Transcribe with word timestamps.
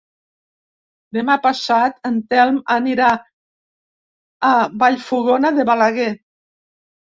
Demà 1.17 1.35
passat 1.43 2.09
en 2.09 2.17
Telm 2.33 2.57
anirà 2.77 3.11
a 4.49 4.51
Vallfogona 4.85 5.53
de 5.61 5.69
Balaguer. 5.73 6.11